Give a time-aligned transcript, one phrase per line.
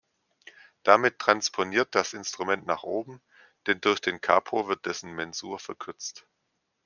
[0.81, 3.21] Damit transponiert das Instrument nach oben,
[3.67, 6.25] denn durch den Capo wird dessen Mensur verkürzt.